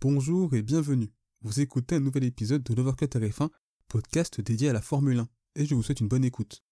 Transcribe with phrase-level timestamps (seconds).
[0.00, 1.10] Bonjour et bienvenue.
[1.42, 3.48] Vous écoutez un nouvel épisode de l'Overcut RF1,
[3.88, 6.62] podcast dédié à la Formule 1, et je vous souhaite une bonne écoute.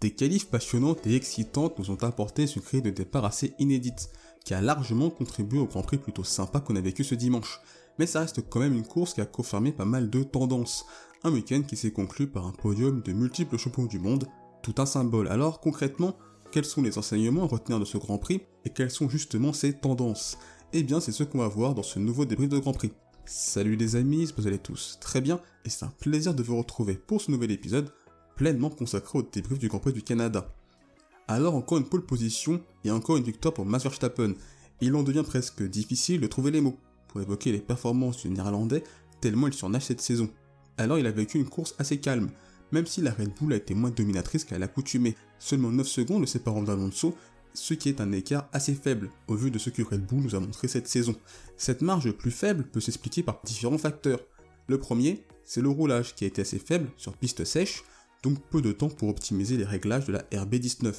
[0.00, 4.08] Des qualifs passionnantes et excitantes nous ont apporté ce grille de départ assez inédite,
[4.44, 7.60] qui a largement contribué au Grand Prix plutôt sympa qu'on a vécu ce dimanche.
[7.98, 10.86] Mais ça reste quand même une course qui a confirmé pas mal de tendances.
[11.24, 14.28] Un week-end qui s'est conclu par un podium de multiples champions du monde,
[14.62, 15.26] tout un symbole.
[15.26, 16.16] Alors concrètement,
[16.52, 19.72] quels sont les enseignements à retenir de ce Grand Prix et quelles sont justement ces
[19.72, 20.38] tendances?
[20.74, 22.92] Eh bien, c'est ce qu'on va voir dans ce nouveau débrief de Grand Prix.
[23.26, 26.94] Salut les amis, vous allez tous très bien et c'est un plaisir de vous retrouver
[26.94, 27.92] pour ce nouvel épisode
[28.36, 30.50] pleinement consacré au débrief du Grand Prix du Canada.
[31.28, 34.32] Alors encore une pole position et encore une victoire pour Max Verstappen.
[34.80, 38.82] Il en devient presque difficile de trouver les mots pour évoquer les performances du Néerlandais
[39.20, 40.30] tellement il surnage cette saison.
[40.78, 42.30] Alors il a vécu une course assez calme,
[42.72, 46.26] même si la Red Bull a été moins dominatrice qu'à l'accoutumée, seulement 9 secondes le
[46.26, 47.14] séparant d'Alonso,
[47.54, 50.34] ce qui est un écart assez faible au vu de ce que Red Bull nous
[50.34, 51.14] a montré cette saison.
[51.56, 54.20] Cette marge plus faible peut s'expliquer par différents facteurs.
[54.68, 57.84] Le premier, c'est le roulage qui a été assez faible sur piste sèche,
[58.22, 60.94] donc peu de temps pour optimiser les réglages de la RB19.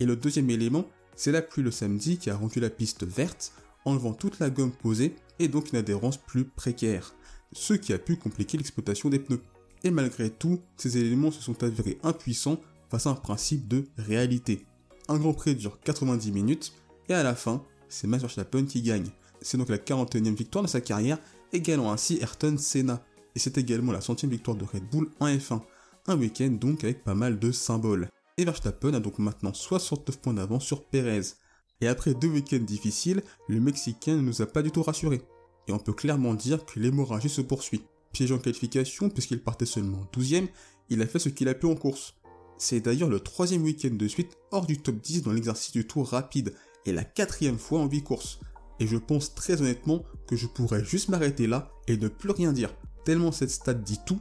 [0.00, 3.52] Et le deuxième élément, c'est la pluie le samedi qui a rendu la piste verte,
[3.84, 7.14] enlevant toute la gomme posée et donc une adhérence plus précaire,
[7.52, 9.42] ce qui a pu compliquer l'exploitation des pneus.
[9.82, 12.60] Et malgré tout, ces éléments se sont avérés impuissants
[12.90, 14.64] face à un principe de réalité.
[15.10, 16.72] Un Grand Prix dure 90 minutes
[17.08, 19.08] et à la fin, c'est Max Verstappen qui gagne.
[19.42, 21.18] C'est donc la 41e victoire de sa carrière,
[21.52, 23.04] égalant ainsi Ayrton Senna.
[23.34, 25.62] Et c'est également la centième victoire de Red Bull en F1.
[26.06, 28.08] Un week-end donc avec pas mal de symboles.
[28.38, 31.34] Et Verstappen a donc maintenant 69 points d'avance sur Perez.
[31.80, 35.22] Et après deux week-ends difficiles, le Mexicain ne nous a pas du tout rassurés.
[35.66, 37.82] Et on peut clairement dire que l'hémorragie se poursuit.
[38.12, 40.46] Piégé en qualification puisqu'il partait seulement 12ème,
[40.88, 42.14] il a fait ce qu'il a pu en course.
[42.62, 46.06] C'est d'ailleurs le troisième week-end de suite hors du top 10 dans l'exercice du tour
[46.06, 46.52] rapide
[46.84, 48.38] et la quatrième fois en 8 courses.
[48.80, 52.52] Et je pense très honnêtement que je pourrais juste m'arrêter là et ne plus rien
[52.52, 52.74] dire,
[53.06, 54.20] tellement cette stat dit tout,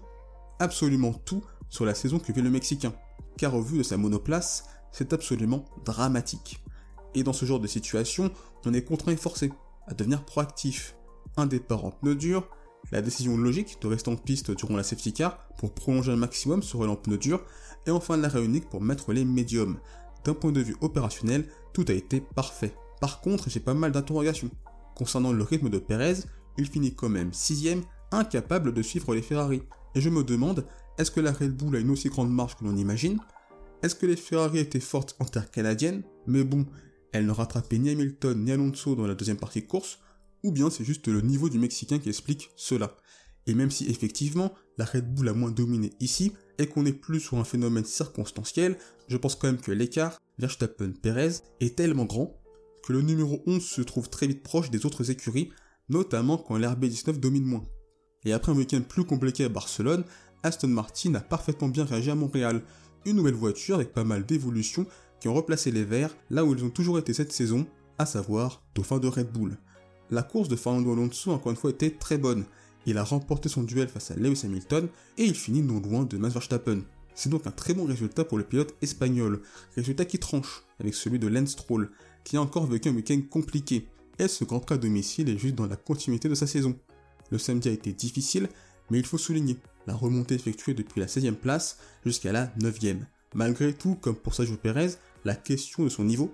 [0.59, 2.93] absolument tout, sur la saison que vit le Mexicain.
[3.37, 4.63] Car au vu de sa monoplace,
[4.93, 6.63] c'est absolument dramatique.
[7.15, 8.31] Et dans ce genre de situation,
[8.63, 9.51] on est contraint et forcé
[9.85, 10.95] à devenir proactif.
[11.35, 12.49] Un départ en pneus durs,
[12.91, 16.63] la décision logique de rester en piste durant la safety car pour prolonger un maximum
[16.63, 17.43] sur en durs,
[17.85, 19.77] et enfin l'arrêt unique pour mettre les médiums.
[20.25, 22.73] D'un point de vue opérationnel, tout a été parfait.
[22.99, 24.49] Par contre, j'ai pas mal d'interrogations.
[24.95, 26.23] Concernant le rythme de Perez,
[26.57, 29.61] il finit quand même sixième, incapable de suivre les Ferrari.
[29.95, 30.65] Et je me demande,
[30.97, 33.19] est-ce que la Red Bull a une aussi grande marge que l'on imagine?
[33.81, 36.03] Est-ce que les Ferrari étaient fortes en terre canadienne?
[36.27, 36.65] Mais bon,
[37.13, 39.99] elles ne rattrapaient ni Hamilton ni Alonso dans la deuxième partie de course,
[40.43, 42.95] ou bien c'est juste le niveau du Mexicain qui explique cela.
[43.47, 47.21] Et même si effectivement la Red Bull a moins dominé ici, et qu'on est plus
[47.21, 48.77] sur un phénomène circonstanciel,
[49.07, 52.39] je pense quand même que l'écart Verstappen-Perez est tellement grand
[52.85, 55.51] que le numéro 11 se trouve très vite proche des autres écuries,
[55.89, 57.63] notamment quand l'RB19 domine moins.
[58.25, 60.03] Et après un week-end plus compliqué à Barcelone,
[60.43, 62.61] Aston Martin a parfaitement bien réagi à Montréal,
[63.05, 64.85] une nouvelle voiture avec pas mal d'évolutions
[65.19, 67.65] qui ont replacé les Verts là où ils ont toujours été cette saison,
[67.97, 69.57] à savoir dauphin de Red Bull.
[70.11, 72.45] La course de Fernando Alonso encore une fois était très bonne.
[72.85, 74.87] Il a remporté son duel face à Lewis Hamilton
[75.17, 76.81] et il finit non loin de Max Verstappen.
[77.13, 79.41] C'est donc un très bon résultat pour le pilote espagnol,
[79.75, 81.91] résultat qui tranche avec celui de Lance Stroll,
[82.23, 83.87] qui a encore vécu un week-end compliqué,
[84.19, 86.77] et ce grand cas domicile est juste dans la continuité de sa saison.
[87.29, 88.47] Le samedi a été difficile,
[88.89, 92.99] mais il faut souligner la remontée effectuée depuis la 16e place jusqu'à la 9e.
[93.33, 94.91] Malgré tout, comme pour Sergio Perez,
[95.25, 96.33] la question de son niveau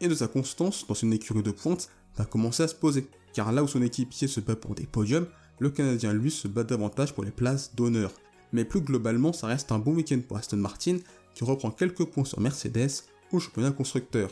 [0.00, 3.52] et de sa constance dans une écurie de pointe va commencer à se poser, car
[3.52, 5.26] là où son équipier se bat pour des podiums,
[5.58, 8.12] le Canadien lui se bat davantage pour les places d'honneur.
[8.52, 10.98] Mais plus globalement, ça reste un bon week-end pour Aston Martin,
[11.34, 14.30] qui reprend quelques points sur Mercedes au championnat constructeur.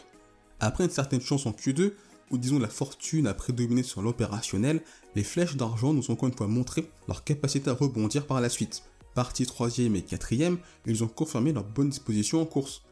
[0.61, 1.93] Après une certaine chance en Q2,
[2.31, 4.81] ou disons la fortune a prédominé sur l'opérationnel,
[5.15, 8.49] les flèches d'argent nous ont encore une fois montré leur capacité à rebondir par la
[8.49, 8.83] suite.
[9.15, 10.57] Partis 3ème et 4ème,
[10.87, 12.83] ils ont confirmé leur bonne disposition en course.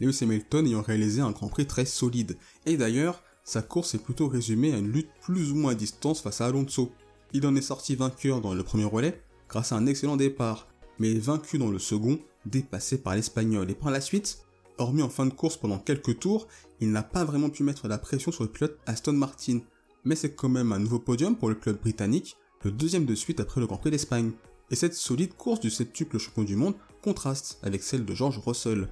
[0.00, 2.36] Lewis Hamilton ayant réalisé un Grand Prix très solide.
[2.66, 6.20] Et d'ailleurs, sa course est plutôt résumée à une lutte plus ou moins à distance
[6.20, 6.92] face à Alonso.
[7.32, 10.68] Il en est sorti vainqueur dans le premier relais, grâce à un excellent départ,
[11.00, 13.68] mais vaincu dans le second, dépassé par l'Espagnol.
[13.68, 14.44] Et par la suite,
[14.78, 16.46] hormis en fin de course pendant quelques tours,
[16.78, 19.58] il n'a pas vraiment pu mettre la pression sur le pilote Aston Martin.
[20.04, 23.40] Mais c'est quand même un nouveau podium pour le pilote britannique, le deuxième de suite
[23.40, 24.30] après le Grand Prix d'Espagne.
[24.70, 28.86] Et cette solide course du septuple champion du monde contraste avec celle de George Russell.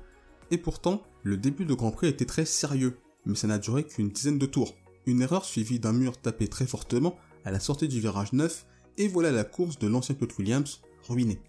[0.50, 4.08] Et pourtant, le début de Grand Prix été très sérieux, mais ça n'a duré qu'une
[4.08, 4.74] dizaine de tours.
[5.06, 8.66] Une erreur suivie d'un mur tapé très fortement à la sortie du virage 9,
[8.96, 11.40] et voilà la course de l'ancien pilote Williams ruinée.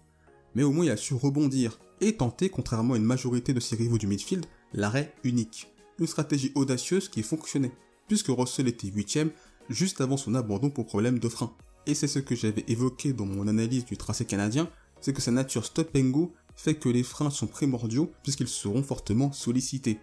[0.54, 3.76] Mais au moins il a su rebondir, et tenter, contrairement à une majorité de ses
[3.76, 5.72] rivaux du midfield, l'arrêt unique.
[5.98, 7.72] Une stratégie audacieuse qui fonctionnait.
[8.08, 9.30] Puisque Russell était 8ème,
[9.68, 11.52] juste avant son abandon pour problème de frein.
[11.86, 14.68] Et c'est ce que j'avais évoqué dans mon analyse du tracé canadien,
[15.00, 18.82] c'est que sa nature stop and go fait que les freins sont primordiaux puisqu'ils seront
[18.82, 19.98] fortement sollicités.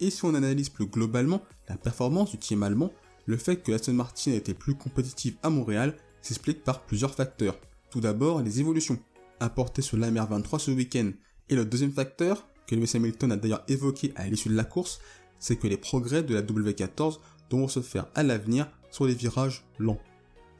[0.00, 2.92] Et si on analyse plus globalement la performance du team allemand,
[3.26, 7.58] le fait que Aston Martin a été plus compétitive à Montréal s'explique par plusieurs facteurs.
[7.90, 8.98] Tout d'abord, les évolutions
[9.40, 11.10] apportées sur l'AMR23 ce week-end.
[11.48, 15.00] Et le deuxième facteur, que Lewis Hamilton a d'ailleurs évoqué à l'issue de la course,
[15.38, 17.18] c'est que les progrès de la W14
[17.50, 20.00] devront se faire à l'avenir sur les virages lents.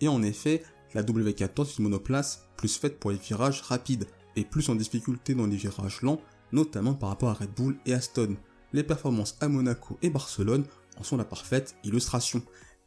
[0.00, 0.62] Et en effet,
[0.94, 4.06] la W14 est une monoplace plus faite pour les virages rapides
[4.36, 6.20] et plus en difficulté dans les virages lents,
[6.52, 8.36] notamment par rapport à Red Bull et Aston.
[8.72, 10.64] Les performances à Monaco et Barcelone
[10.98, 12.42] en sont la parfaite illustration.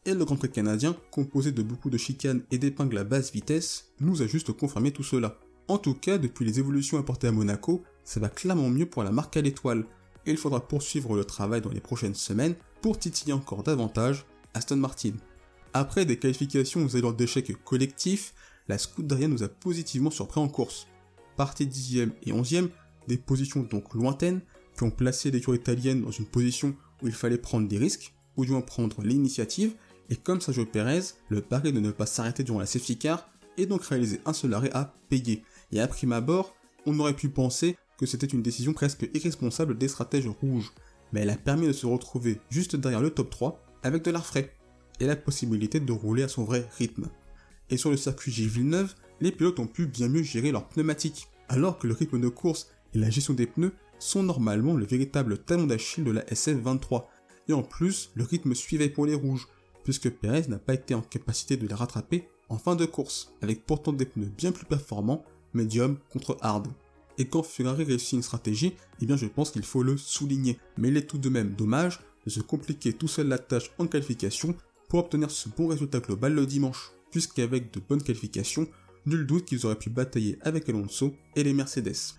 [0.05, 3.91] Et le Grand Prix canadien, composé de beaucoup de chicanes et d'épingles à basse vitesse,
[3.99, 5.39] nous a juste confirmé tout cela.
[5.67, 9.11] En tout cas, depuis les évolutions apportées à Monaco, ça va clairement mieux pour la
[9.11, 9.85] marque à l'étoile.
[10.25, 14.77] Et il faudra poursuivre le travail dans les prochaines semaines pour titiller encore davantage Aston
[14.77, 15.13] Martin.
[15.73, 18.33] Après des qualifications aux allures d'échecs collectifs,
[18.67, 20.87] la Scuderia nous a positivement surpris en course.
[21.35, 22.69] Partie 10e et 11e,
[23.07, 24.41] des positions donc lointaines,
[24.75, 28.45] qui ont placé l'écurie italienne dans une position où il fallait prendre des risques, ou
[28.45, 29.73] du moins prendre l'initiative,
[30.09, 33.65] et comme Sergio Perez, le pari de ne pas s'arrêter durant la safety car, et
[33.65, 35.43] donc réaliser un seul arrêt à payer.
[35.71, 36.55] Et à prime abord,
[36.85, 40.73] on aurait pu penser que c'était une décision presque irresponsable des stratèges rouges,
[41.11, 44.25] mais elle a permis de se retrouver juste derrière le top 3 avec de l'air
[44.25, 44.55] frais,
[44.99, 47.09] et la possibilité de rouler à son vrai rythme.
[47.69, 51.27] Et sur le circuit Gilles Villeneuve, les pilotes ont pu bien mieux gérer leurs pneumatiques,
[51.49, 53.73] alors que le rythme de course et la gestion des pneus
[54.03, 57.05] sont normalement le véritable talon d'Achille de la SF23.
[57.47, 59.47] Et en plus, le rythme suivait pour les rouges,
[59.83, 63.65] puisque Perez n'a pas été en capacité de les rattraper en fin de course, avec
[63.65, 65.23] pourtant des pneus bien plus performants,
[65.53, 66.67] médium contre hard.
[67.17, 70.59] Et quand Ferrari réussit une stratégie, eh bien je pense qu'il faut le souligner.
[70.77, 73.87] Mais il est tout de même dommage de se compliquer tout seul la tâche en
[73.87, 74.55] qualification
[74.89, 78.67] pour obtenir ce bon résultat global le dimanche, puisqu'avec de bonnes qualifications,
[79.05, 82.15] nul doute qu'ils auraient pu batailler avec Alonso et les Mercedes.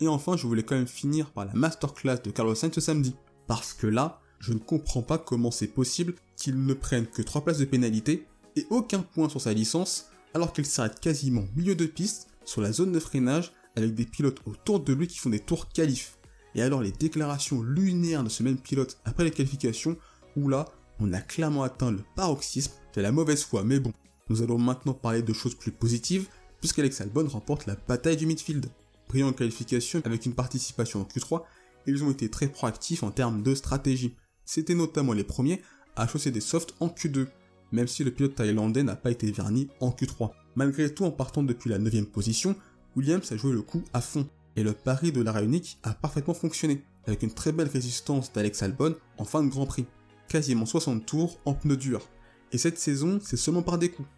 [0.00, 3.14] Et enfin, je voulais quand même finir par la masterclass de Carlos Sainz ce samedi,
[3.46, 7.44] parce que là, je ne comprends pas comment c'est possible qu'il ne prenne que 3
[7.44, 8.26] places de pénalité
[8.56, 12.72] et aucun point sur sa licence, alors qu'il s'arrête quasiment milieu de piste sur la
[12.72, 16.18] zone de freinage avec des pilotes autour de lui qui font des tours qualifs.
[16.54, 19.96] Et alors les déclarations lunaires de ce même pilote après les qualifications,
[20.36, 20.66] où là,
[21.00, 23.64] on a clairement atteint le paroxysme de la mauvaise foi.
[23.64, 23.92] Mais bon,
[24.28, 26.28] nous allons maintenant parler de choses plus positives,
[26.60, 28.66] puisqu'Alex Albon remporte la bataille du midfield.
[29.08, 31.42] Brillant en qualification avec une participation en Q3,
[31.86, 34.14] ils ont été très proactifs en termes de stratégie.
[34.44, 35.62] C'était notamment les premiers
[35.96, 37.26] à chausser des softs en Q2,
[37.72, 40.30] même si le pilote thaïlandais n'a pas été verni en Q3.
[40.56, 42.56] Malgré tout, en partant depuis la 9ème position,
[42.96, 46.34] Williams a joué le coup à fond, et le pari de l'arrêt unique a parfaitement
[46.34, 49.86] fonctionné, avec une très belle résistance d'Alex Albon en fin de Grand Prix.
[50.28, 52.08] Quasiment 60 tours en pneus durs.
[52.52, 54.08] Et cette saison, c'est seulement par des coups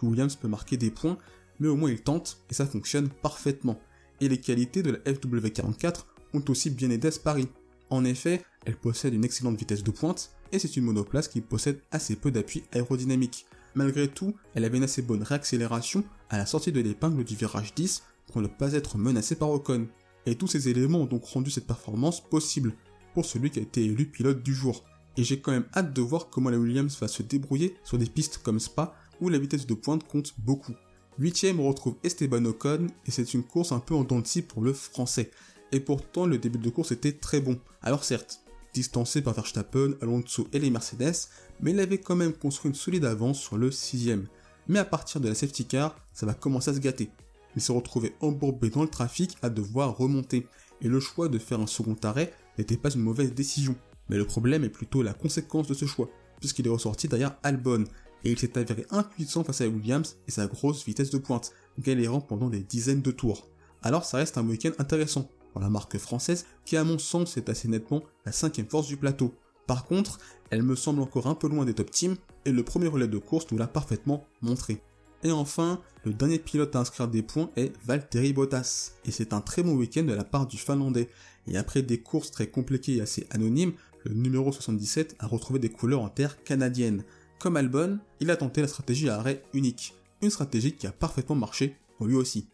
[0.00, 1.18] que Williams peut marquer des points,
[1.58, 3.78] mais au moins il tente, et ça fonctionne parfaitement.
[4.20, 7.48] Et les qualités de la FW44 ont aussi bien aidé à ce pari.
[7.90, 11.80] En effet, elle possède une excellente vitesse de pointe, et c'est une monoplace qui possède
[11.90, 13.46] assez peu d'appui aérodynamique.
[13.74, 17.74] Malgré tout, elle avait une assez bonne réaccélération à la sortie de l'épingle du virage
[17.74, 18.02] 10
[18.32, 19.86] pour ne pas être menacée par Ocon.
[20.26, 22.74] Et tous ces éléments ont donc rendu cette performance possible
[23.14, 24.84] pour celui qui a été élu pilote du jour.
[25.16, 28.06] Et j'ai quand même hâte de voir comment la Williams va se débrouiller sur des
[28.06, 30.74] pistes comme Spa où la vitesse de pointe compte beaucoup.
[31.18, 34.72] Huitième, on retrouve Esteban Ocon et c'est une course un peu en dents pour le
[34.72, 35.30] français.
[35.72, 37.58] Et pourtant, le début de course était très bon.
[37.82, 38.40] Alors certes,
[38.72, 41.28] distancé par Verstappen, Alonso et les Mercedes,
[41.60, 44.26] mais il avait quand même construit une solide avance sur le sixième.
[44.68, 47.10] Mais à partir de la safety car, ça va commencer à se gâter.
[47.56, 50.46] Il s'est retrouvé embourbé dans le trafic à devoir remonter,
[50.80, 53.74] et le choix de faire un second arrêt n'était pas une mauvaise décision.
[54.08, 57.84] Mais le problème est plutôt la conséquence de ce choix, puisqu'il est ressorti derrière Albon,
[58.24, 62.20] et il s'est avéré impuissant face à Williams et sa grosse vitesse de pointe, galérant
[62.20, 63.48] pendant des dizaines de tours.
[63.82, 67.48] Alors ça reste un week-end intéressant, pour la marque française, qui à mon sens est
[67.48, 69.34] assez nettement la cinquième force du plateau.
[69.66, 70.18] Par contre,
[70.50, 73.18] elle me semble encore un peu loin des top teams, et le premier relais de
[73.18, 74.82] course nous l'a parfaitement montré.
[75.22, 79.40] Et enfin, le dernier pilote à inscrire des points est Valtteri Bottas, et c'est un
[79.40, 81.08] très bon week-end de la part du Finlandais.
[81.46, 83.72] Et après des courses très compliquées et assez anonymes,
[84.04, 87.04] le numéro 77 a retrouvé des couleurs en terre canadienne.
[87.40, 91.34] Comme Albon, il a tenté la stratégie à arrêt unique, une stratégie qui a parfaitement
[91.34, 92.50] marché pour lui aussi.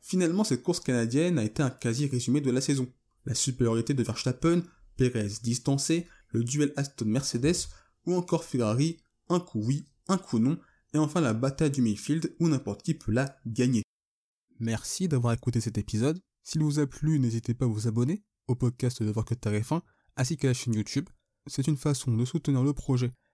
[0.00, 2.90] Finalement, cette course canadienne a été un quasi résumé de la saison.
[3.26, 4.62] La supériorité de Verstappen,
[4.96, 7.68] Perez distancé, le duel Aston-Mercedes
[8.06, 8.96] ou encore Ferrari,
[9.28, 10.58] un coup oui, un coup non,
[10.94, 13.82] et enfin la bataille du Mayfield où n'importe qui peut la gagner.
[14.60, 16.18] Merci d'avoir écouté cet épisode.
[16.42, 19.34] S'il vous a plu, n'hésitez pas à vous abonner au podcast de Voir que
[20.16, 21.10] ainsi qu'à la chaîne YouTube.
[21.48, 23.12] C'est une façon de soutenir le projet